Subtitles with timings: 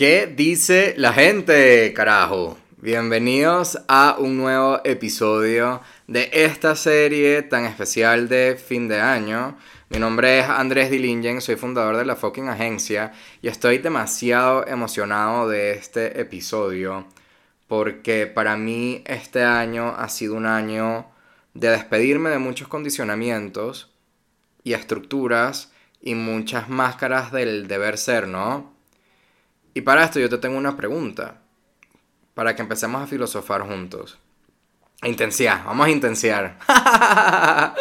[0.00, 2.56] ¿Qué dice la gente, carajo?
[2.78, 9.58] Bienvenidos a un nuevo episodio de esta serie tan especial de fin de año.
[9.90, 15.50] Mi nombre es Andrés Dilingen, soy fundador de la fucking agencia y estoy demasiado emocionado
[15.50, 17.06] de este episodio
[17.68, 21.10] porque para mí este año ha sido un año
[21.52, 23.92] de despedirme de muchos condicionamientos
[24.64, 28.79] y estructuras y muchas máscaras del deber ser, ¿no?
[29.80, 31.40] Y para esto yo te tengo una pregunta,
[32.34, 34.18] para que empecemos a filosofar juntos.
[35.02, 36.58] Intenciar, vamos a intenciar.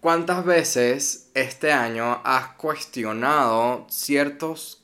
[0.00, 4.82] ¿Cuántas veces este año has cuestionado ciertos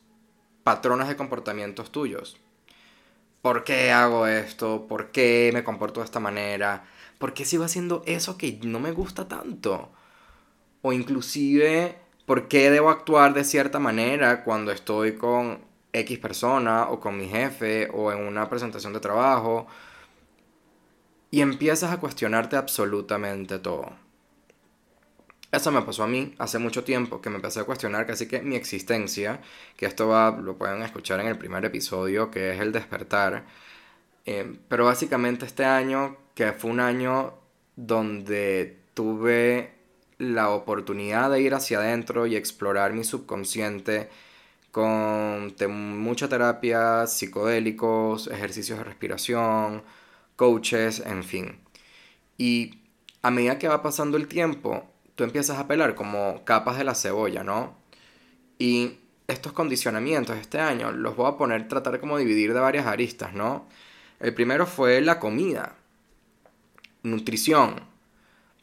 [0.63, 2.39] patrones de comportamientos tuyos?
[3.41, 4.87] ¿Por qué hago esto?
[4.87, 6.85] ¿Por qué me comporto de esta manera?
[7.17, 9.91] ¿Por qué sigo haciendo eso que no me gusta tanto?
[10.83, 15.61] O inclusive por qué debo actuar de cierta manera cuando estoy con
[15.93, 19.67] X persona o con mi jefe o en una presentación de trabajo.
[21.31, 23.91] Y empiezas a cuestionarte absolutamente todo.
[25.51, 28.41] Eso me pasó a mí hace mucho tiempo, que me empecé a cuestionar casi que
[28.41, 29.41] mi existencia,
[29.77, 33.45] que esto va, lo pueden escuchar en el primer episodio, que es el despertar.
[34.25, 37.35] Eh, pero básicamente este año, que fue un año
[37.77, 39.73] donde tuve
[40.19, 44.09] la oportunidad de ir hacia adentro y explorar mi subconsciente
[44.71, 45.55] con
[45.99, 49.83] mucha terapia, psicodélicos, ejercicios de respiración,
[50.37, 51.59] coaches, en fin.
[52.39, 52.81] Y
[53.23, 56.95] a medida que va pasando el tiempo, tú empiezas a pelar como capas de la
[56.95, 57.77] cebolla, ¿no?
[58.59, 63.35] Y estos condicionamientos este año los voy a poner, tratar como dividir de varias aristas,
[63.35, 63.67] ¿no?
[64.21, 65.77] El primero fue la comida,
[67.03, 67.92] nutrición,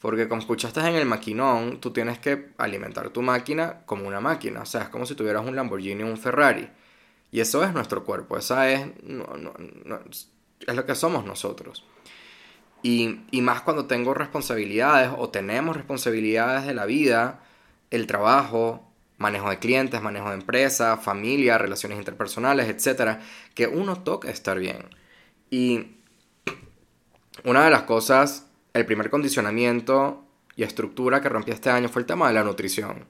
[0.00, 4.62] porque como escuchaste en el maquinón, tú tienes que alimentar tu máquina como una máquina.
[4.62, 6.68] O sea, es como si tuvieras un Lamborghini o un Ferrari.
[7.30, 8.38] Y eso es nuestro cuerpo.
[8.38, 8.86] Esa es,
[10.66, 11.84] es lo que somos nosotros.
[12.82, 17.40] Y, y más cuando tengo responsabilidades o tenemos responsabilidades de la vida,
[17.90, 23.18] el trabajo, manejo de clientes, manejo de empresa, familia, relaciones interpersonales, etc.
[23.54, 24.78] Que uno toca estar bien.
[25.50, 25.96] Y
[27.44, 30.24] una de las cosas el primer condicionamiento
[30.56, 33.06] y estructura que rompí este año fue el tema de la nutrición.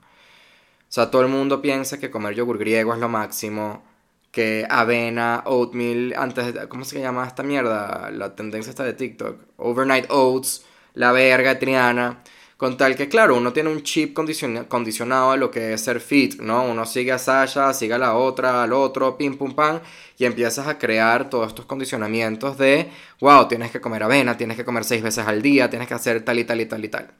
[0.90, 3.84] O sea, todo el mundo piensa que comer yogur griego es lo máximo,
[4.30, 8.10] que avena, oatmeal, antes de, ¿cómo se llama esta mierda?
[8.10, 9.40] La tendencia está de TikTok.
[9.56, 12.22] Overnight oats, la verga triana.
[12.60, 16.42] Con tal que, claro, uno tiene un chip condicionado a lo que es ser fit,
[16.42, 16.62] ¿no?
[16.62, 19.80] Uno sigue a Sasha, sigue a la otra, al otro, pim pum pam,
[20.18, 22.90] y empiezas a crear todos estos condicionamientos de,
[23.22, 26.22] wow, tienes que comer avena, tienes que comer seis veces al día, tienes que hacer
[26.22, 27.10] tal y tal y tal y tal.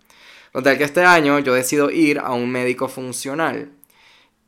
[0.52, 3.72] Con tal que este año yo decido ir a un médico funcional.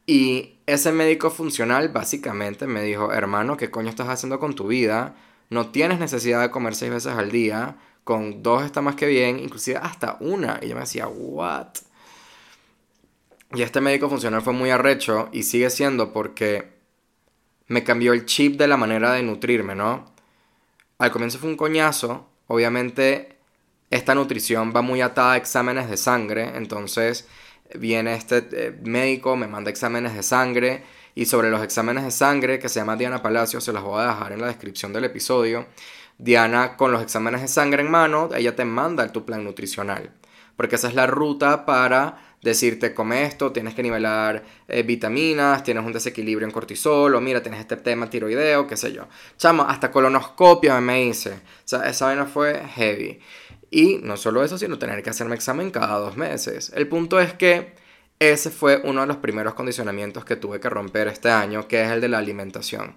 [0.04, 5.14] Y ese médico funcional básicamente me dijo, hermano, ¿qué coño estás haciendo con tu vida?
[5.48, 9.38] No tienes necesidad de comer seis veces al día con dos está más que bien,
[9.38, 10.58] inclusive hasta una.
[10.62, 11.68] Y yo me decía, ¿what?
[13.54, 16.72] Y este médico funcional fue muy arrecho y sigue siendo porque
[17.68, 20.12] me cambió el chip de la manera de nutrirme, ¿no?
[20.98, 23.36] Al comienzo fue un coñazo, obviamente
[23.90, 27.28] esta nutrición va muy atada a exámenes de sangre, entonces
[27.74, 30.82] viene este eh, médico, me manda exámenes de sangre
[31.14, 34.06] y sobre los exámenes de sangre que se llama Diana Palacio, se los voy a
[34.08, 35.66] dejar en la descripción del episodio.
[36.22, 40.12] Diana con los exámenes de sangre en mano, ella te manda tu plan nutricional.
[40.56, 45.84] Porque esa es la ruta para decirte, come esto, tienes que nivelar eh, vitaminas, tienes
[45.84, 49.08] un desequilibrio en cortisol, o mira, tienes este tema tiroideo, qué sé yo.
[49.36, 51.32] Chamo, hasta colonoscopia me hice.
[51.32, 53.18] O sea, esa vaina fue heavy.
[53.72, 56.70] Y no solo eso, sino tener que hacerme examen cada dos meses.
[56.76, 57.74] El punto es que
[58.20, 61.90] ese fue uno de los primeros condicionamientos que tuve que romper este año, que es
[61.90, 62.94] el de la alimentación.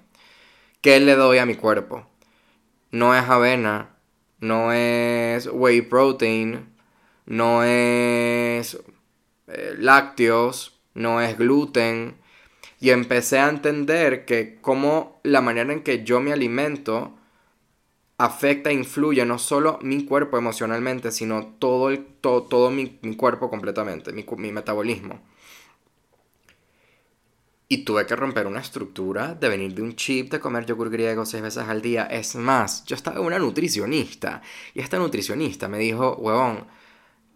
[0.81, 2.05] ¿Qué le doy a mi cuerpo?
[2.95, 3.89] No es avena,
[4.39, 6.69] no es whey protein,
[7.25, 8.79] no es
[9.47, 12.15] eh, lácteos, no es gluten.
[12.79, 17.13] Y empecé a entender que como la manera en que yo me alimento
[18.17, 22.87] afecta e influye no solo mi cuerpo emocionalmente, sino todo, el, todo, mi,
[23.17, 25.19] cuerpo completamente, mi, mi metabolismo.
[27.67, 31.25] Y tuve que romper una estructura de venir de un chip de comer yogur griego
[31.25, 32.05] seis veces al día.
[32.05, 34.41] Es más, yo estaba una nutricionista.
[34.75, 36.67] Y esta nutricionista me dijo, huevón,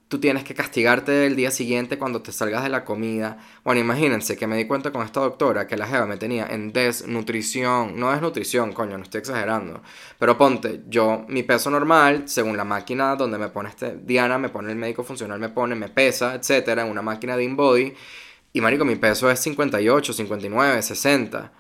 [0.09, 3.37] tú tienes que castigarte el día siguiente cuando te salgas de la comida.
[3.63, 6.73] Bueno, imagínense que me di cuenta con esta doctora que la jeva me tenía en
[6.73, 7.99] desnutrición.
[7.99, 9.81] No es nutrición, coño, no estoy exagerando.
[10.17, 14.49] Pero ponte, yo, mi peso normal, según la máquina donde me pone este, Diana, me
[14.49, 17.93] pone el médico funcional, me pone, me pesa, etcétera, en una máquina de InBody
[18.51, 21.51] Y marico, mi peso es 58, 59, 60.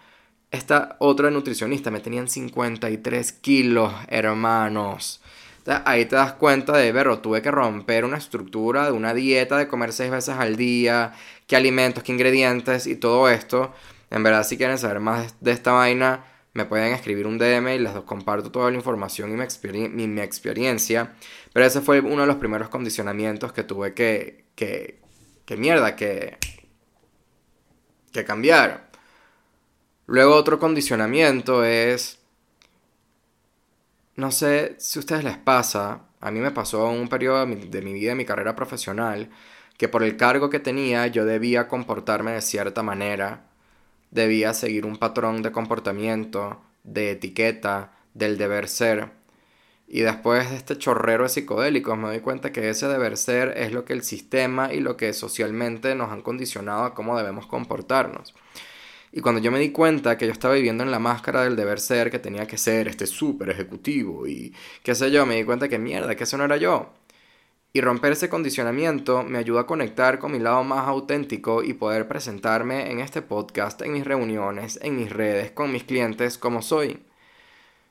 [0.51, 5.21] Esta otra nutricionista me tenían 53 kilos, hermanos.
[5.85, 9.67] ahí te das cuenta de, verlo, tuve que romper una estructura de una dieta de
[9.67, 11.13] comer seis veces al día,
[11.45, 13.73] qué alimentos, qué ingredientes y todo esto.
[14.09, 17.79] En verdad, si quieren saber más de esta vaina, me pueden escribir un DM y
[17.79, 21.13] les comparto toda la información y mi, mi, experiencia.
[21.53, 24.99] Pero ese fue uno de los primeros condicionamientos que tuve que, que,
[25.45, 26.37] que mierda, que,
[28.11, 28.89] que cambiar.
[30.07, 32.19] Luego otro condicionamiento es,
[34.15, 37.81] no sé si a ustedes les pasa, a mí me pasó en un periodo de
[37.81, 39.29] mi vida, de mi carrera profesional,
[39.77, 43.49] que por el cargo que tenía yo debía comportarme de cierta manera
[44.11, 49.11] debía seguir un patrón de comportamiento, de etiqueta, del deber ser.
[49.91, 53.71] Y después de este chorrero de psicodélicos me doy cuenta que ese deber ser es
[53.71, 58.35] lo que el sistema y lo que socialmente nos han condicionado a cómo debemos comportarnos.
[59.11, 61.79] Y cuando yo me di cuenta que yo estaba viviendo en la máscara del deber
[61.79, 64.53] ser, que tenía que ser este súper ejecutivo y
[64.83, 66.93] qué sé yo, me di cuenta que mierda, que eso no era yo.
[67.73, 72.07] Y romper ese condicionamiento me ayuda a conectar con mi lado más auténtico y poder
[72.07, 77.08] presentarme en este podcast, en mis reuniones, en mis redes, con mis clientes como soy.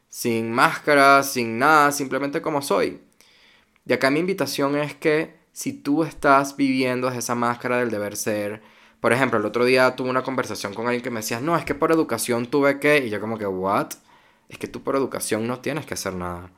[0.08, 3.00] Sin máscara, sin nada, simplemente como soy.
[3.86, 8.62] Y acá mi invitación es que si tú estás viviendo esa máscara del deber ser,
[9.00, 11.64] por ejemplo, el otro día tuve una conversación con alguien que me decía, no, es
[11.64, 13.88] que por educación tuve que, y yo como que, ¿what?
[14.48, 16.50] Es que tú por educación no tienes que hacer nada.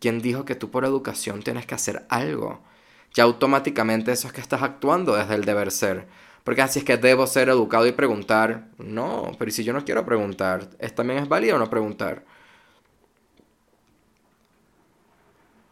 [0.00, 2.60] ¿Quién dijo que tú por educación tienes que hacer algo?
[3.14, 6.06] Ya automáticamente eso es que estás actuando desde el deber ser.
[6.44, 8.68] Porque así es que debo ser educado y preguntar.
[8.78, 10.68] No, pero si yo no quiero preguntar?
[10.78, 12.24] ¿Es, ¿También es válido no preguntar?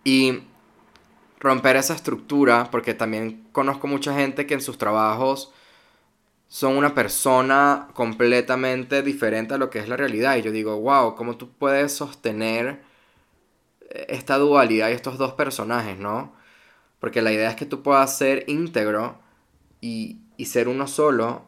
[0.04, 0.42] Y
[1.40, 5.52] romper esa estructura, porque también conozco mucha gente que en sus trabajos
[6.48, 10.36] son una persona completamente diferente a lo que es la realidad.
[10.36, 12.82] Y yo digo, wow, ¿cómo tú puedes sostener
[14.08, 16.34] esta dualidad y estos dos personajes, ¿no?
[17.00, 19.18] Porque la idea es que tú puedas ser íntegro
[19.80, 21.46] y, ser uno solo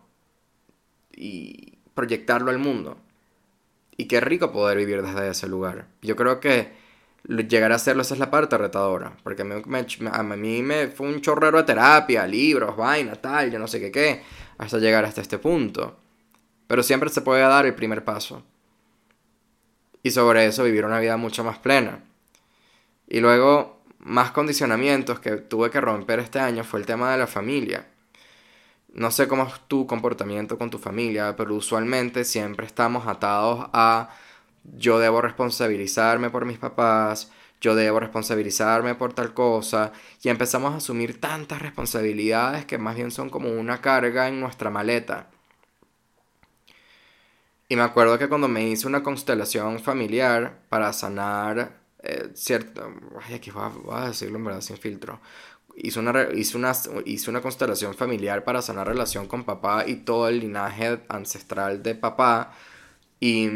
[1.15, 2.99] y proyectarlo al mundo.
[3.97, 5.87] Y qué rico poder vivir desde ese lugar.
[6.03, 6.73] Yo creo que
[7.29, 9.17] llegar a hacerlo esa es la parte retadora.
[9.23, 13.81] Porque a mí, me, fue un chorrero de terapia, libros, vaina, tal, yo no sé
[13.81, 14.23] qué qué,
[14.59, 15.99] hasta llegar hasta este punto.
[16.67, 18.43] Pero siempre se puede dar el primer paso.
[20.03, 22.05] Y sobre eso vivir una vida mucho más plena.
[23.09, 27.27] Y luego, más condicionamientos que tuve que romper este año fue el tema de la
[27.27, 27.87] familia.
[28.93, 34.09] No sé cómo es tu comportamiento con tu familia, pero usualmente siempre estamos atados a
[34.77, 37.31] yo debo responsabilizarme por mis papás,
[37.61, 39.93] yo debo responsabilizarme por tal cosa,
[40.23, 44.71] y empezamos a asumir tantas responsabilidades que más bien son como una carga en nuestra
[44.71, 45.29] maleta.
[47.69, 52.89] Y me acuerdo que cuando me hice una constelación familiar para sanar eh, cierto,
[53.27, 55.21] ay, aquí voy a, decirlo en verdad sin filtro.
[55.77, 56.73] Hizo una, hizo, una,
[57.05, 61.95] hizo una constelación familiar para sanar relación con papá y todo el linaje ancestral de
[61.97, 62.53] papá.
[63.21, 63.49] Y,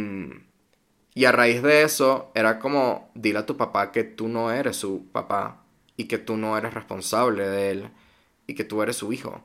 [1.15, 4.77] y a raíz de eso era como, dile a tu papá que tú no eres
[4.77, 5.65] su papá
[5.97, 7.91] y que tú no eres responsable de él
[8.47, 9.43] y que tú eres su hijo.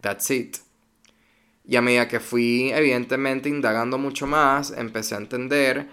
[0.00, 0.56] That's it.
[1.66, 5.88] Y a medida que fui evidentemente indagando mucho más, empecé a entender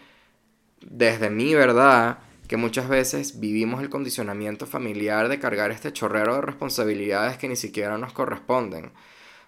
[0.82, 6.42] desde mi verdad que muchas veces vivimos el condicionamiento familiar de cargar este chorrero de
[6.42, 8.92] responsabilidades que ni siquiera nos corresponden.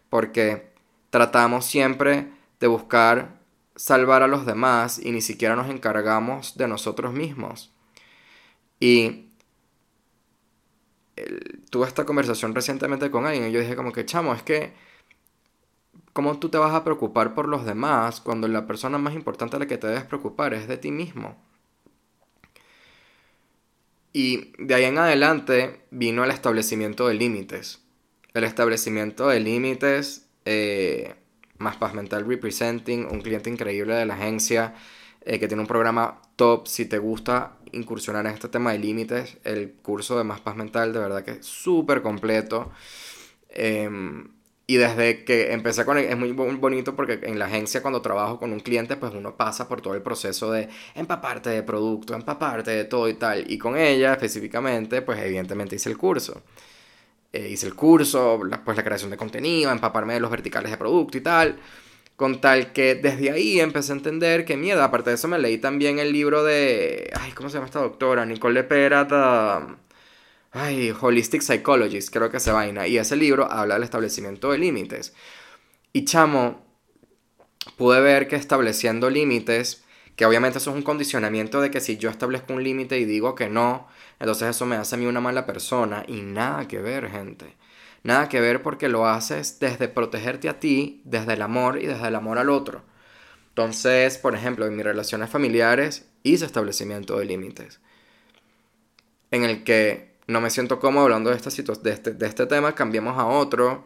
[0.09, 0.69] Porque
[1.09, 2.29] tratamos siempre
[2.61, 3.42] de buscar
[3.75, 7.71] salvar a los demás y ni siquiera nos encargamos de nosotros mismos.
[8.79, 9.29] Y
[11.69, 14.73] tuve esta conversación recientemente con alguien y yo dije como que chamo, es que
[16.13, 19.59] ¿Cómo tú te vas a preocupar por los demás cuando la persona más importante a
[19.59, 21.35] la que te debes preocupar es de ti mismo?
[24.13, 27.81] Y de ahí en adelante vino el establecimiento de límites.
[28.35, 31.15] El establecimiento de límites, eh,
[31.63, 34.75] más paz mental representing, un cliente increíble de la agencia
[35.21, 36.67] eh, que tiene un programa top.
[36.67, 40.93] Si te gusta incursionar en este tema de límites, el curso de más paz mental
[40.93, 42.71] de verdad que es súper completo.
[43.49, 44.29] Em,
[44.65, 45.97] y desde que empecé con...
[45.97, 49.67] Es muy bonito porque en la agencia cuando trabajo con un cliente, pues uno pasa
[49.67, 53.49] por todo el proceso de empaparte de producto, empaparte de todo y tal.
[53.51, 56.41] Y con ella específicamente, pues evidentemente hice el curso.
[57.33, 61.17] Eh, hice el curso, pues la creación de contenido, empaparme de los verticales de producto
[61.17, 61.59] y tal.
[62.15, 64.83] Con tal que desde ahí empecé a entender que miedo.
[64.83, 67.11] Aparte de eso me leí también el libro de...
[67.19, 68.25] Ay, ¿cómo se llama esta doctora?
[68.25, 69.07] Nicole Pera.
[70.51, 72.87] ay, Holistic Psychologist, creo que se vaina.
[72.87, 75.13] Y ese libro habla del establecimiento de límites.
[75.91, 76.63] Y chamo,
[77.77, 79.83] pude ver que estableciendo límites,
[80.15, 83.35] que obviamente eso es un condicionamiento de que si yo establezco un límite y digo
[83.35, 83.87] que no,
[84.19, 86.03] entonces eso me hace a mí una mala persona.
[86.07, 87.55] Y nada que ver, gente.
[88.03, 92.07] Nada que ver porque lo haces desde protegerte a ti, desde el amor y desde
[92.07, 92.83] el amor al otro.
[93.49, 97.79] Entonces, por ejemplo, en mis relaciones familiares hice establecimiento de límites.
[99.31, 102.75] En el que no me siento cómodo hablando de, esta de, este, de este tema,
[102.75, 103.85] cambiemos a otro.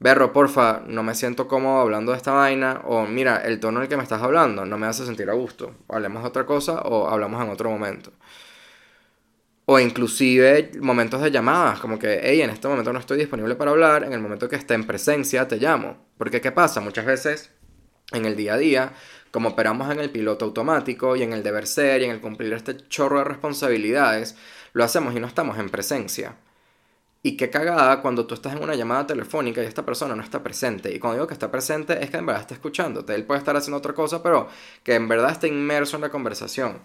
[0.00, 2.82] Berro, porfa, no me siento cómodo hablando de esta vaina.
[2.84, 5.34] O mira, el tono en el que me estás hablando no me hace sentir a
[5.34, 5.74] gusto.
[5.88, 8.12] Hablemos de otra cosa o hablamos en otro momento.
[9.72, 13.70] O inclusive momentos de llamadas, como que, hey, en este momento no estoy disponible para
[13.70, 16.08] hablar, en el momento que esté en presencia te llamo.
[16.18, 16.80] Porque ¿qué pasa?
[16.80, 17.52] Muchas veces
[18.10, 18.92] en el día a día,
[19.30, 22.52] como operamos en el piloto automático y en el deber ser y en el cumplir
[22.52, 24.34] este chorro de responsabilidades,
[24.72, 26.34] lo hacemos y no estamos en presencia.
[27.22, 30.42] Y qué cagada cuando tú estás en una llamada telefónica y esta persona no está
[30.42, 30.92] presente.
[30.92, 33.14] Y cuando digo que está presente es que en verdad está escuchándote.
[33.14, 34.48] Él puede estar haciendo otra cosa, pero
[34.82, 36.80] que en verdad está inmerso en la conversación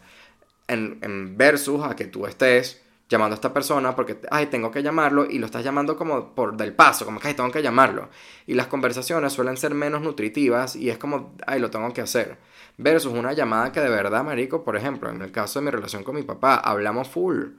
[0.68, 5.26] en, versus a que tú estés llamando a esta persona porque, ay, tengo que llamarlo
[5.30, 8.10] y lo estás llamando como por del paso, como que, ay, tengo que llamarlo.
[8.48, 12.38] Y las conversaciones suelen ser menos nutritivas y es como, ay, lo tengo que hacer.
[12.78, 16.04] Versus una llamada que de verdad, marico, por ejemplo, en el caso de mi relación
[16.04, 17.52] con mi papá, hablamos full.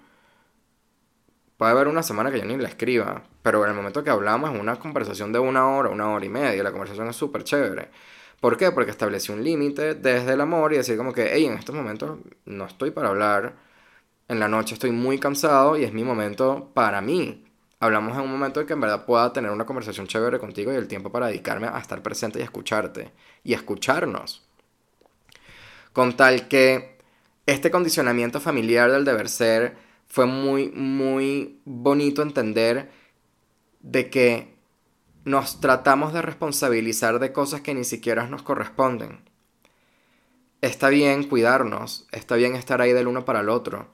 [1.56, 4.52] Puede haber una semana que yo ni la escriba, pero en el momento que hablamos
[4.52, 7.88] es una conversación de una hora, una hora y media, la conversación es súper chévere.
[8.40, 8.70] ¿Por qué?
[8.70, 12.18] Porque establecí un límite desde el amor y decir como que, hey, en estos momentos
[12.44, 13.56] no estoy para hablar,
[14.28, 17.44] en la noche estoy muy cansado y es mi momento para mí.
[17.78, 20.76] Hablamos en un momento en que en verdad pueda tener una conversación chévere contigo y
[20.76, 23.12] el tiempo para dedicarme a estar presente y escucharte
[23.44, 24.46] y escucharnos.
[25.92, 26.98] Con tal que
[27.46, 29.76] este condicionamiento familiar del deber ser
[30.06, 32.90] fue muy, muy bonito entender
[33.80, 34.55] de que
[35.26, 39.28] nos tratamos de responsabilizar de cosas que ni siquiera nos corresponden.
[40.60, 43.90] Está bien cuidarnos, está bien estar ahí del uno para el otro,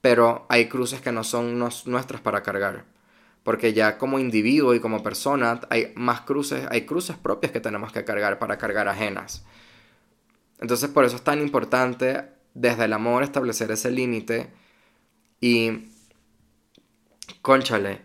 [0.00, 2.86] pero hay cruces que no son nuestras para cargar.
[3.42, 7.92] Porque ya como individuo y como persona hay más cruces, hay cruces propias que tenemos
[7.92, 9.44] que cargar para cargar ajenas.
[10.58, 14.50] Entonces por eso es tan importante desde el amor establecer ese límite
[15.38, 15.90] y,
[17.42, 18.00] conchale,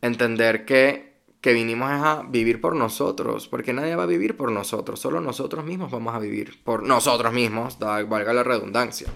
[0.00, 1.13] entender que
[1.44, 5.62] que vinimos a vivir por nosotros, porque nadie va a vivir por nosotros, solo nosotros
[5.62, 9.08] mismos vamos a vivir por nosotros mismos, valga la redundancia.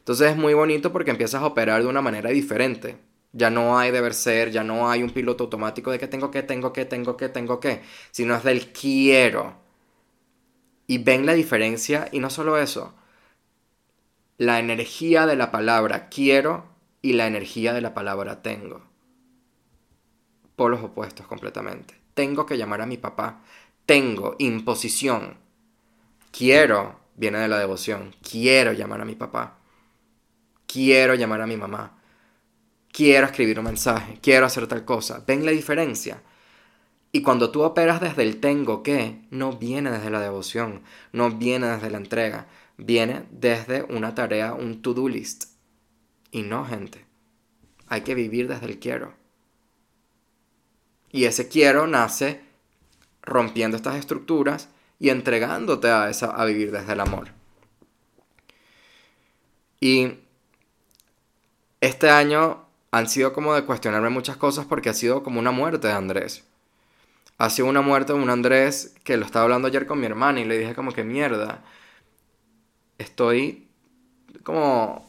[0.00, 2.96] Entonces es muy bonito porque empiezas a operar de una manera diferente.
[3.30, 6.42] Ya no hay deber ser, ya no hay un piloto automático de que tengo que,
[6.42, 9.54] tengo que, tengo que, tengo que, sino es del quiero.
[10.88, 12.96] Y ven la diferencia y no solo eso,
[14.38, 16.64] la energía de la palabra quiero
[17.00, 18.93] y la energía de la palabra tengo
[20.56, 21.94] polos opuestos completamente.
[22.14, 23.40] Tengo que llamar a mi papá.
[23.86, 25.36] Tengo imposición.
[26.30, 28.14] Quiero, viene de la devoción.
[28.28, 29.58] Quiero llamar a mi papá.
[30.66, 31.98] Quiero llamar a mi mamá.
[32.90, 34.18] Quiero escribir un mensaje.
[34.22, 35.22] Quiero hacer tal cosa.
[35.26, 36.22] ¿Ven la diferencia?
[37.10, 40.82] Y cuando tú operas desde el tengo que, no viene desde la devoción,
[41.12, 45.44] no viene desde la entrega, viene desde una tarea, un to-do list.
[46.32, 47.04] Y no, gente.
[47.86, 49.14] Hay que vivir desde el quiero.
[51.14, 52.40] Y ese quiero nace
[53.22, 54.68] rompiendo estas estructuras
[54.98, 57.28] y entregándote a, a vivir desde el amor.
[59.78, 60.14] Y
[61.80, 65.86] este año han sido como de cuestionarme muchas cosas porque ha sido como una muerte
[65.86, 66.42] de Andrés.
[67.38, 70.40] Ha sido una muerte de un Andrés que lo estaba hablando ayer con mi hermana
[70.40, 71.62] y le dije como que mierda.
[72.98, 73.68] Estoy
[74.42, 75.08] como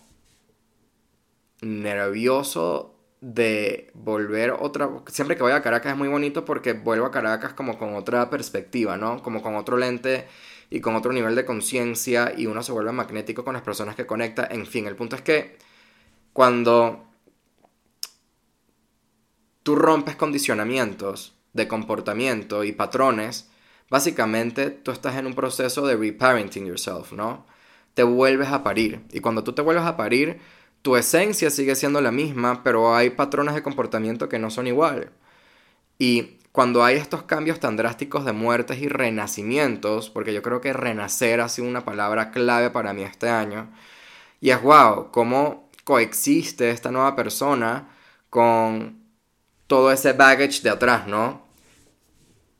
[1.61, 2.94] nervioso
[3.25, 4.87] de volver otra...
[5.07, 8.29] Siempre que voy a Caracas es muy bonito porque vuelvo a Caracas como con otra
[8.29, 9.23] perspectiva, ¿no?
[9.23, 10.27] Como con otro lente
[10.69, 14.05] y con otro nivel de conciencia y uno se vuelve magnético con las personas que
[14.05, 14.47] conecta.
[14.51, 15.57] En fin, el punto es que
[16.33, 17.03] cuando
[19.63, 23.49] tú rompes condicionamientos de comportamiento y patrones,
[23.89, 27.47] básicamente tú estás en un proceso de reparenting yourself, ¿no?
[27.95, 29.01] Te vuelves a parir.
[29.11, 30.39] Y cuando tú te vuelves a parir,
[30.85, 35.09] tu esencia sigue siendo la misma, pero hay patrones de comportamiento que no son igual.
[35.97, 40.73] Y cuando hay estos cambios tan drásticos de muertes y renacimientos, porque yo creo que
[40.73, 43.67] renacer ha sido una palabra clave para mí este año,
[44.39, 47.89] y es wow, cómo coexiste esta nueva persona
[48.29, 48.99] con
[49.65, 51.47] todo ese baggage de atrás, ¿no?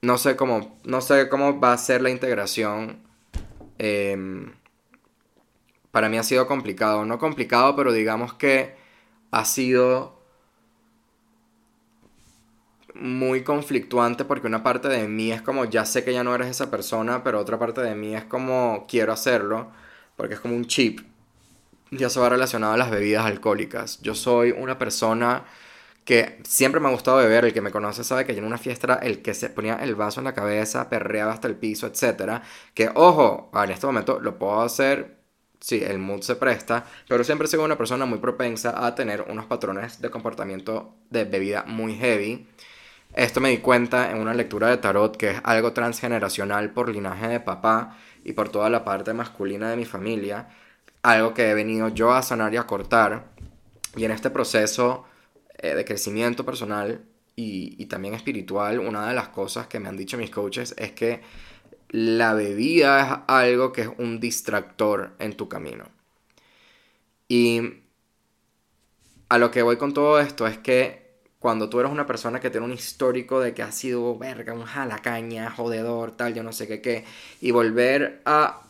[0.02, 3.04] No sé cómo, no sé cómo va a ser la integración.
[3.78, 4.52] Em,
[5.96, 7.06] para mí ha sido complicado.
[7.06, 8.76] No complicado, pero digamos que
[9.32, 10.20] ha sido
[12.94, 16.48] muy conflictuante porque una parte de mí es como ya sé que ya no eres
[16.48, 19.72] esa persona, pero otra parte de mí es como quiero hacerlo
[20.18, 21.00] porque es como un chip.
[21.92, 24.02] Ya se va relacionado a las bebidas alcohólicas.
[24.02, 25.46] Yo soy una persona
[26.04, 28.58] que siempre me ha gustado beber, el que me conoce sabe que yo en una
[28.58, 32.42] fiesta el que se ponía el vaso en la cabeza, perreaba hasta el piso, etc.
[32.74, 35.24] Que ojo, en este momento lo puedo hacer,
[35.60, 39.46] sí, el mood se presta, pero siempre soy una persona muy propensa a tener unos
[39.46, 42.48] patrones de comportamiento de bebida muy heavy.
[43.14, 47.28] Esto me di cuenta en una lectura de tarot que es algo transgeneracional por linaje
[47.28, 50.50] de papá y por toda la parte masculina de mi familia,
[51.02, 53.28] algo que he venido yo a sanar y a cortar.
[53.96, 55.06] Y en este proceso
[55.58, 59.98] eh, de crecimiento personal y, y también espiritual, una de las cosas que me han
[59.98, 61.22] dicho mis coaches es que
[61.90, 65.86] la bebida es algo que es un distractor en tu camino.
[67.28, 67.62] Y
[69.30, 71.06] a lo que voy con todo esto es que
[71.40, 74.66] cuando tú eres una persona que tiene un histórico de que ha sido verga, un
[74.66, 77.06] jalacaña, jodedor, tal, yo no sé qué qué,
[77.42, 78.62] y volver a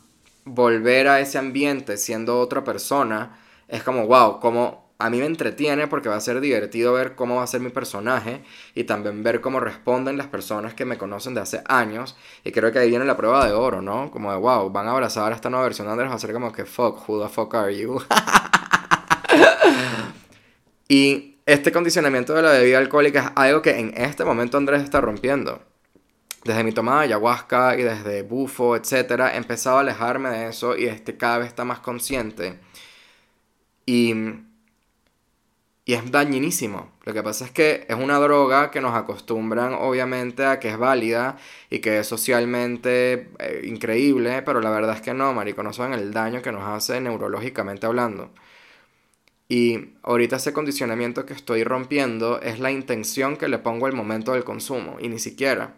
[0.45, 5.87] volver a ese ambiente siendo otra persona, es como, wow, como a mí me entretiene
[5.87, 8.41] porque va a ser divertido ver cómo va a ser mi personaje
[8.73, 12.15] y también ver cómo responden las personas que me conocen de hace años.
[12.45, 14.09] Y creo que ahí viene la prueba de oro, ¿no?
[14.09, 16.31] Como de, wow, van a abrazar a esta nueva versión de Andrés, va a ser
[16.31, 17.99] como que, fuck, who the fuck are you?
[20.87, 25.01] y este condicionamiento de la bebida alcohólica es algo que en este momento Andrés está
[25.01, 25.61] rompiendo.
[26.45, 30.77] Desde mi tomada de ayahuasca y desde bufo, etc., he empezado a alejarme de eso
[30.77, 32.59] y este cada vez está más consciente.
[33.85, 34.13] Y,
[35.85, 36.91] y es dañinísimo.
[37.03, 40.77] Lo que pasa es que es una droga que nos acostumbran obviamente a que es
[40.77, 41.37] válida
[41.69, 45.93] y que es socialmente eh, increíble, pero la verdad es que no, marico, no saben
[45.93, 48.31] el daño que nos hace neurológicamente hablando.
[49.47, 54.33] Y ahorita ese condicionamiento que estoy rompiendo es la intención que le pongo al momento
[54.33, 54.97] del consumo.
[54.99, 55.75] Y ni siquiera.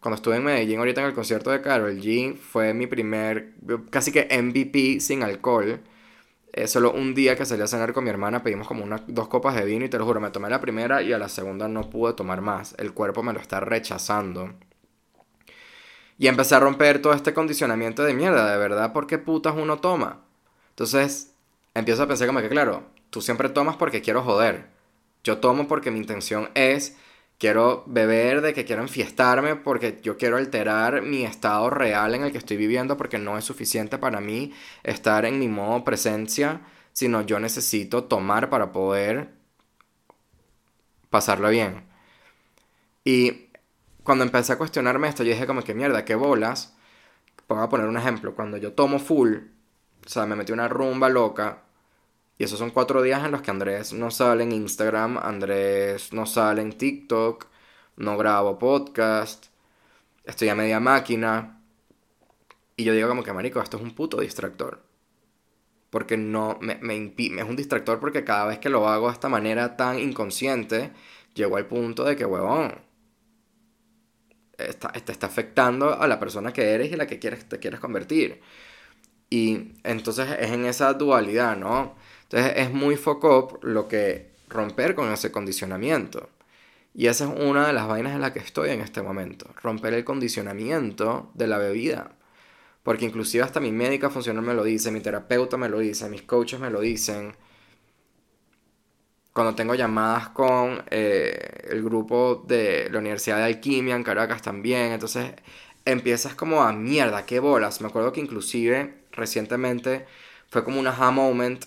[0.00, 3.52] Cuando estuve en Medellín ahorita en el concierto de Carol G, fue mi primer,
[3.90, 5.80] casi que MVP sin alcohol.
[6.66, 9.64] Solo un día que salí a cenar con mi hermana pedimos como dos copas de
[9.64, 12.14] vino y te lo juro, me tomé la primera y a la segunda no pude
[12.14, 12.74] tomar más.
[12.78, 14.52] El cuerpo me lo está rechazando.
[16.18, 19.78] Y empecé a romper todo este condicionamiento de mierda, de verdad, ¿por qué putas uno
[19.78, 20.20] toma?
[20.70, 21.32] Entonces,
[21.72, 24.66] empiezo a pensar como que, claro, tú siempre tomas porque quiero joder.
[25.24, 26.98] Yo tomo porque mi intención es,
[27.40, 32.32] quiero beber, de que quiero enfiestarme, porque yo quiero alterar mi estado real en el
[32.32, 36.60] que estoy viviendo, porque no es suficiente para mí estar en mi modo presencia,
[36.92, 39.30] sino yo necesito tomar para poder
[41.08, 41.82] pasarlo bien.
[43.04, 43.48] Y
[44.04, 46.76] cuando empecé a cuestionarme esto, yo dije como que mierda, qué bolas.
[47.48, 48.34] Voy a poner un ejemplo.
[48.34, 49.36] Cuando yo tomo full,
[50.04, 51.62] o sea, me metí una rumba loca.
[52.40, 56.24] Y esos son cuatro días en los que Andrés no sale en Instagram, Andrés no
[56.24, 57.46] sale en TikTok,
[57.98, 59.48] no grabo podcast,
[60.24, 61.62] estoy a media máquina.
[62.76, 64.82] Y yo digo como que, marico, esto es un puto distractor.
[65.90, 69.28] Porque no, me, me es un distractor porque cada vez que lo hago de esta
[69.28, 70.92] manera tan inconsciente,
[71.34, 72.72] llego al punto de que, huevón,
[74.56, 77.80] está, te está afectando a la persona que eres y la que quieres, te quieres
[77.80, 78.40] convertir.
[79.28, 81.96] Y entonces es en esa dualidad, ¿no?
[82.30, 86.28] Entonces es muy foco lo que romper con ese condicionamiento.
[86.94, 89.46] Y esa es una de las vainas en la que estoy en este momento.
[89.62, 92.12] Romper el condicionamiento de la bebida.
[92.84, 96.22] Porque inclusive hasta mi médica funcional me lo dice, mi terapeuta me lo dice, mis
[96.22, 97.34] coaches me lo dicen.
[99.32, 104.92] Cuando tengo llamadas con eh, el grupo de la Universidad de Alquimia en Caracas también.
[104.92, 105.32] Entonces
[105.84, 107.80] empiezas como a mierda, qué bolas.
[107.80, 110.06] Me acuerdo que inclusive recientemente
[110.48, 111.64] fue como un aha moment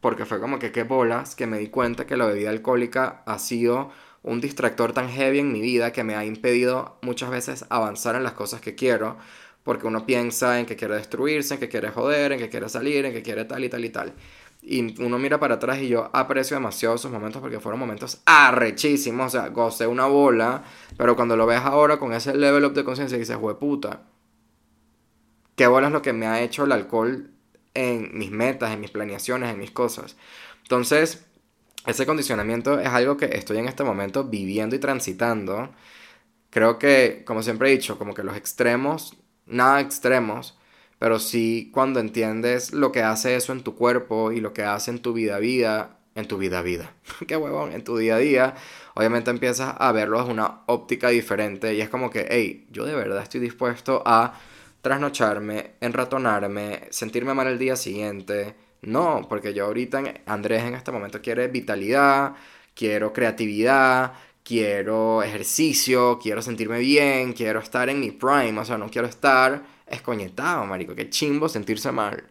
[0.00, 3.38] porque fue como que qué bolas que me di cuenta que la bebida alcohólica ha
[3.38, 3.90] sido
[4.22, 8.22] un distractor tan heavy en mi vida que me ha impedido muchas veces avanzar en
[8.22, 9.16] las cosas que quiero
[9.62, 13.04] porque uno piensa en que quiere destruirse, en que quiere joder, en que quiere salir,
[13.04, 14.14] en que quiere tal y tal y tal.
[14.62, 19.26] Y uno mira para atrás y yo aprecio demasiado esos momentos porque fueron momentos arrechísimos.
[19.26, 20.64] O sea, gocé una bola.
[20.96, 24.02] Pero cuando lo ves ahora con ese level up de conciencia dices, puta
[25.60, 27.30] qué bola es lo que me ha hecho el alcohol
[27.74, 30.16] en mis metas, en mis planeaciones, en mis cosas.
[30.62, 31.26] Entonces,
[31.86, 35.70] ese condicionamiento es algo que estoy en este momento viviendo y transitando.
[36.50, 40.58] Creo que, como siempre he dicho, como que los extremos, nada extremos,
[40.98, 44.90] pero sí cuando entiendes lo que hace eso en tu cuerpo y lo que hace
[44.90, 46.92] en tu vida vida, en tu vida vida,
[47.26, 48.54] qué huevón, en tu día a día,
[48.94, 52.94] obviamente empiezas a verlo desde una óptica diferente y es como que, hey, yo de
[52.94, 54.34] verdad estoy dispuesto a
[54.82, 61.20] trasnocharme, enratonarme, sentirme mal el día siguiente, No, porque yo ahorita, Andrés en este momento
[61.20, 62.34] quiere vitalidad,
[62.74, 68.88] quiero creatividad, quiero ejercicio, quiero sentirme bien, quiero estar en mi prime, o sea, no
[68.90, 72.30] quiero estar escoñetado, marico, qué chimbo sentirse mal.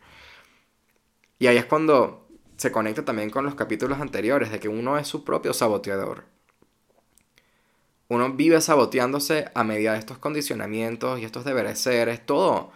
[1.39, 5.07] Y ahí es cuando se conecta también con los capítulos anteriores, de que uno es
[5.07, 6.25] su propio saboteador.
[8.09, 12.71] Uno vive saboteándose a medida de estos condicionamientos y estos deberes seres, todo.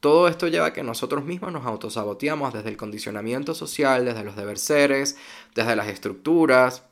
[0.00, 4.36] Todo esto lleva a que nosotros mismos nos autosaboteamos desde el condicionamiento social, desde los
[4.36, 5.18] deberes seres,
[5.54, 6.84] desde las estructuras,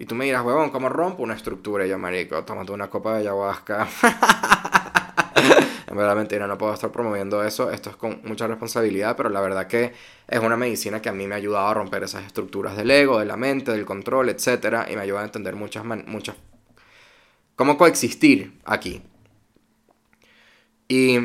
[0.00, 1.84] y tú me dirás, huevón, ¿cómo rompo una estructura?
[1.84, 3.86] Y yo, marico, tómate una copa de ayahuasca.
[5.90, 7.72] en verdad, no puedo estar promoviendo eso.
[7.72, 9.92] Esto es con mucha responsabilidad, pero la verdad que
[10.28, 13.18] es una medicina que a mí me ha ayudado a romper esas estructuras del ego,
[13.18, 14.88] de la mente, del control, etc.
[14.88, 16.36] Y me ayuda a entender muchas, muchas...
[17.56, 19.02] cómo coexistir aquí.
[20.86, 21.18] Y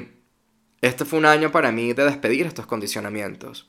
[0.81, 3.67] este fue un año para mí de despedir estos condicionamientos.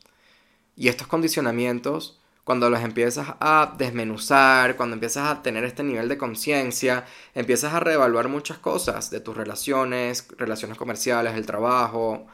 [0.77, 6.17] Y estos condicionamientos cuando los empiezas a desmenuzar, cuando empiezas a tener este nivel de
[6.17, 7.05] conciencia,
[7.35, 12.29] empiezas a reevaluar muchas cosas de tus relaciones, relaciones comerciales, el trabajo,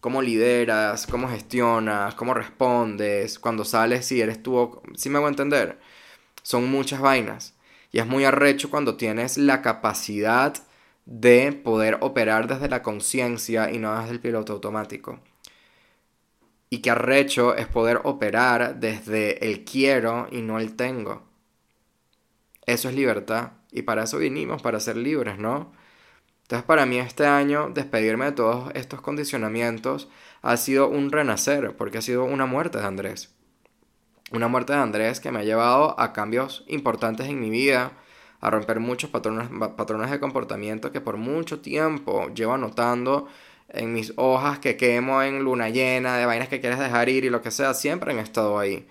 [0.00, 5.80] cómo lideras, cómo gestionas, cómo respondes, cuando sales, si eres tú, si me hago entender,
[6.44, 7.54] son muchas vainas.
[7.90, 10.54] Y es muy arrecho cuando tienes la capacidad
[11.06, 15.18] de poder operar desde la conciencia y no desde el piloto automático.
[16.70, 21.22] Y que arrecho es poder operar desde el quiero y no el tengo.
[22.66, 23.52] Eso es libertad.
[23.72, 25.72] Y para eso vinimos, para ser libres, ¿no?
[26.42, 30.08] Entonces para mí este año despedirme de todos estos condicionamientos
[30.40, 33.34] ha sido un renacer, porque ha sido una muerte de Andrés.
[34.32, 37.92] Una muerte de Andrés que me ha llevado a cambios importantes en mi vida,
[38.40, 43.26] a romper muchos patrones, patrones de comportamiento que por mucho tiempo llevo anotando
[43.68, 47.30] en mis hojas que quemo en luna llena, de vainas que quieres dejar ir y
[47.30, 48.88] lo que sea, siempre han estado ahí.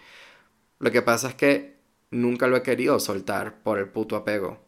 [0.80, 1.80] Lo que pasa es que
[2.12, 4.60] nunca lo he querido soltar por el puto apego.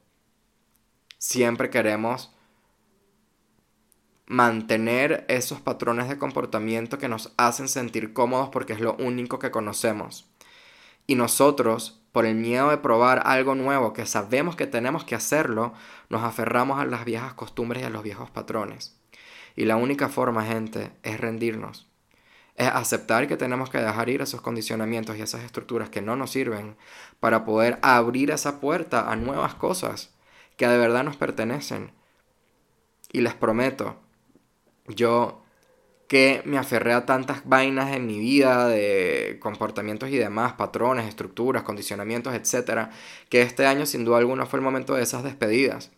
[1.17, 2.33] Siempre queremos
[4.25, 9.51] mantener esos patrones de comportamiento que nos hacen sentir cómodos porque es lo único que
[9.51, 10.29] conocemos.
[11.07, 15.73] Y nosotros, por el miedo de probar algo nuevo que sabemos que tenemos que hacerlo,
[16.09, 18.98] nos aferramos a las viejas costumbres y a los viejos patrones.
[19.59, 21.85] Y la única forma, gente, es rendirnos.
[22.55, 26.31] Es aceptar que tenemos que dejar ir esos condicionamientos y esas estructuras que no nos
[26.31, 26.77] sirven
[27.19, 30.15] para poder abrir esa puerta a nuevas cosas
[30.55, 31.91] que de verdad nos pertenecen.
[33.11, 33.97] Y les prometo,
[34.87, 35.43] yo
[36.07, 41.63] que me aferré a tantas vainas en mi vida de comportamientos y demás, patrones, estructuras,
[41.63, 42.91] condicionamientos, etcétera,
[43.27, 45.91] que este año sin duda alguna fue el momento de esas despedidas.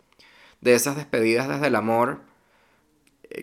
[0.60, 2.31] De esas despedidas desde el amor,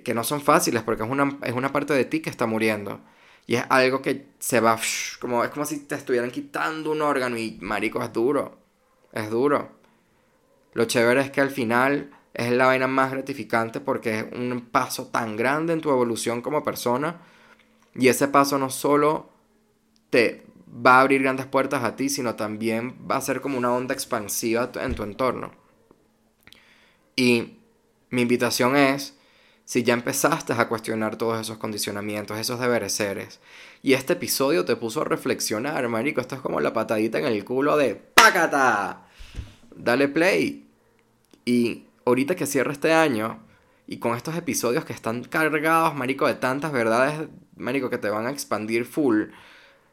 [0.03, 3.01] que no son fáciles porque es una, es una parte de ti que está muriendo.
[3.47, 4.79] Y es algo que se va,
[5.19, 8.59] como, es como si te estuvieran quitando un órgano y marico, es duro.
[9.11, 9.71] Es duro.
[10.73, 15.07] Lo chévere es que al final es la vaina más gratificante porque es un paso
[15.07, 17.21] tan grande en tu evolución como persona.
[17.95, 19.29] Y ese paso no solo
[20.11, 23.73] te va a abrir grandes puertas a ti, sino también va a ser como una
[23.73, 25.51] onda expansiva en tu entorno.
[27.15, 27.57] Y
[28.11, 29.18] mi invitación es
[29.69, 33.39] si ya empezaste a cuestionar todos esos condicionamientos, esos deberes seres.
[33.83, 36.21] Y este episodio te puso a reflexionar, marico.
[36.21, 39.05] Esto es como la patadita en el culo de ¡Pácata!
[39.75, 40.67] Dale play.
[41.45, 43.43] Y ahorita que cierra este año,
[43.85, 48.25] y con estos episodios que están cargados, marico, de tantas verdades, marico, que te van
[48.25, 49.25] a expandir full.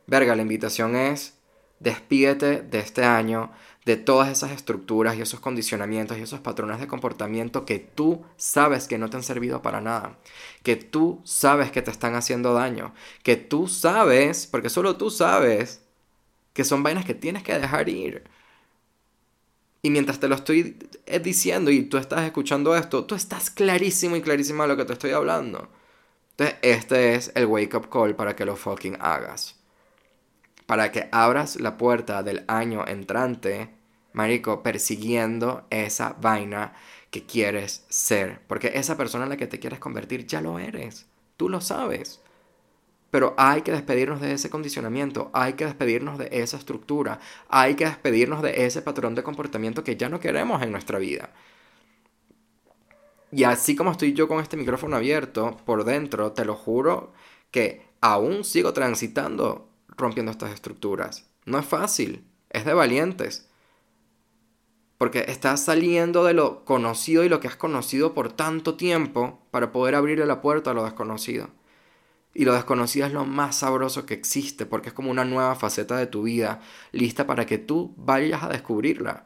[0.06, 1.34] Verga, la invitación es
[1.80, 3.52] despídete de este año
[3.86, 8.88] de todas esas estructuras y esos condicionamientos y esos patrones de comportamiento que tú sabes
[8.88, 10.18] que no te han servido para nada,
[10.64, 15.82] que tú sabes que te están haciendo daño, que tú sabes, porque solo tú sabes,
[16.52, 18.24] que son vainas que tienes que dejar ir.
[19.82, 24.16] Y mientras te lo estoy eh, diciendo y tú estás escuchando esto, tú estás clarísimo
[24.16, 25.68] y clarísima de lo que te estoy hablando.
[26.32, 29.54] Entonces, este es el wake up call para que lo fucking hagas.
[30.66, 33.75] Para que abras la puerta del año entrante
[34.16, 36.72] marico, persiguiendo esa vaina
[37.10, 38.40] que quieres ser.
[38.48, 41.06] Porque esa persona en la que te quieres convertir ya lo eres.
[41.36, 42.22] Tú lo sabes.
[43.10, 47.84] Pero hay que despedirnos de ese condicionamiento, hay que despedirnos de esa estructura, hay que
[47.84, 51.30] despedirnos de ese patrón de comportamiento que ya no queremos en nuestra vida.
[53.30, 57.12] Y así como estoy yo con este micrófono abierto por dentro, te lo juro
[57.50, 61.26] que aún sigo transitando rompiendo estas estructuras.
[61.44, 63.48] No es fácil, es de valientes.
[64.98, 69.72] Porque estás saliendo de lo conocido y lo que has conocido por tanto tiempo para
[69.72, 71.50] poder abrirle la puerta a lo desconocido.
[72.32, 75.96] Y lo desconocido es lo más sabroso que existe porque es como una nueva faceta
[75.96, 76.60] de tu vida,
[76.92, 79.24] lista para que tú vayas a descubrirla.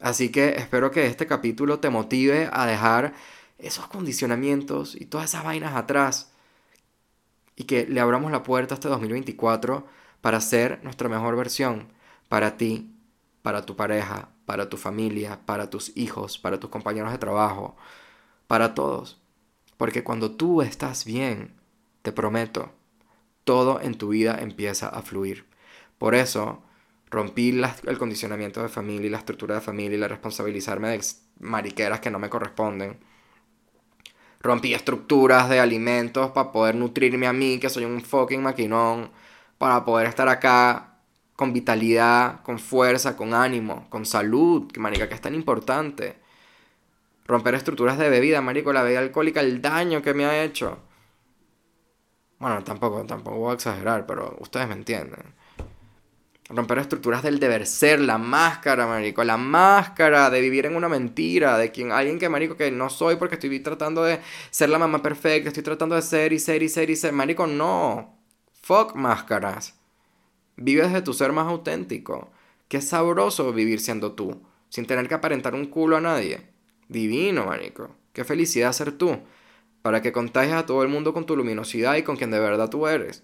[0.00, 3.14] Así que espero que este capítulo te motive a dejar
[3.58, 6.32] esos condicionamientos y todas esas vainas atrás
[7.56, 9.86] y que le abramos la puerta este 2024
[10.20, 11.88] para ser nuestra mejor versión,
[12.28, 12.90] para ti,
[13.42, 17.76] para tu pareja, para tu familia, para tus hijos, para tus compañeros de trabajo,
[18.46, 19.20] para todos.
[19.76, 21.54] Porque cuando tú estás bien,
[22.02, 22.72] te prometo,
[23.44, 25.46] todo en tu vida empieza a fluir.
[25.98, 26.62] Por eso,
[27.10, 31.00] rompí el condicionamiento de familia y la estructura de familia y la responsabilizarme de
[31.40, 32.98] mariqueras que no me corresponden.
[34.40, 39.10] Rompí estructuras de alimentos para poder nutrirme a mí, que soy un fucking maquinón,
[39.58, 40.91] para poder estar acá
[41.36, 46.22] con vitalidad, con fuerza, con ánimo, con salud, que marica que es tan importante
[47.26, 50.78] romper estructuras de bebida, marico, la bebida alcohólica, el daño que me ha hecho.
[52.38, 55.34] Bueno, tampoco, tampoco voy a exagerar, pero ustedes me entienden.
[56.48, 61.56] Romper estructuras del deber ser, la máscara, marico, la máscara de vivir en una mentira,
[61.56, 65.00] de quien alguien que, marico, que no soy porque estoy tratando de ser la mamá
[65.00, 68.18] perfecta, estoy tratando de ser y ser y ser y ser, marico, no.
[68.62, 69.74] Fuck máscaras.
[70.56, 72.30] Vive desde tu ser más auténtico.
[72.68, 76.46] Qué sabroso vivir siendo tú, sin tener que aparentar un culo a nadie.
[76.88, 77.94] Divino, manico.
[78.12, 79.18] Qué felicidad ser tú,
[79.82, 82.70] para que contagies a todo el mundo con tu luminosidad y con quien de verdad
[82.70, 83.22] tú eres.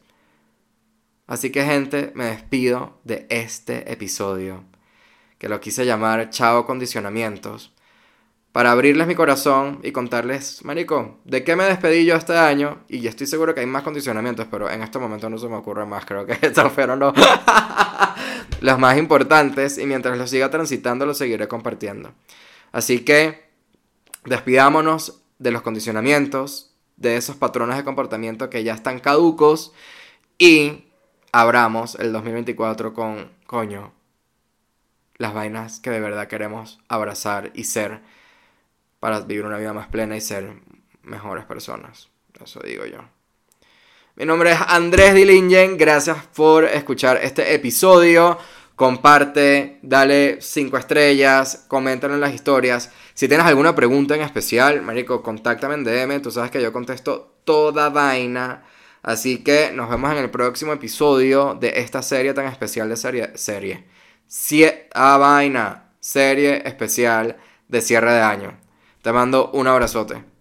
[1.26, 4.64] Así que gente, me despido de este episodio,
[5.38, 7.74] que lo quise llamar Chao Condicionamientos,
[8.52, 13.00] para abrirles mi corazón y contarles, marico, de qué me despedí yo este año, y
[13.00, 15.84] ya estoy seguro que hay más condicionamientos, pero en este momento no se me ocurre
[15.86, 17.12] más, creo que estos fueron los,
[18.60, 22.12] los más importantes, y mientras los siga transitando los seguiré compartiendo.
[22.72, 23.48] Así que
[24.24, 29.72] despidámonos de los condicionamientos, de esos patrones de comportamiento que ya están caducos
[30.36, 30.84] y
[31.32, 33.92] abramos el 2024 con, coño,
[35.16, 38.00] las vainas que de verdad queremos abrazar y ser
[39.00, 40.52] para vivir una vida más plena y ser
[41.02, 42.08] mejores personas.
[42.42, 43.00] Eso digo yo.
[44.16, 45.76] Mi nombre es Andrés Dillingen.
[45.76, 48.38] Gracias por escuchar este episodio.
[48.74, 52.92] Comparte, dale 5 estrellas, coméntalo en las historias.
[53.14, 56.22] Si tienes alguna pregunta en especial, marico, contáctame en DM.
[56.22, 58.64] Tú sabes que yo contesto toda vaina.
[59.02, 63.32] Así que nos vemos en el próximo episodio de esta serie tan especial de serie.
[63.36, 64.88] Serie.
[64.94, 65.92] a vaina.
[66.00, 67.36] Serie especial
[67.68, 68.67] de cierre de año.
[69.08, 70.37] Te mando un abrazote.